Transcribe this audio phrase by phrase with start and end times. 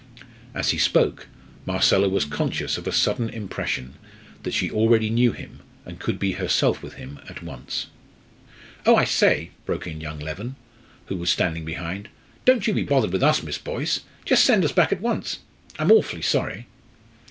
[0.55, 1.27] As he spoke,
[1.67, 3.93] Marcella was conscious of a sudden impression
[4.41, 7.85] that she already knew him and could be herself with him at once.
[8.83, 10.55] "Oh, I say," broke in young Leven,
[11.05, 12.09] who was standing behind;
[12.45, 13.99] "don't you be bothered with us, Miss Boyce.
[14.25, 15.37] Just send us back at once.
[15.77, 16.65] I'm awfully sorry!"